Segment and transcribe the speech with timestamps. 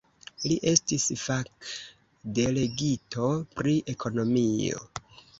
[0.51, 3.27] Li estis fakdelegito
[3.59, 4.81] pri ekonomio.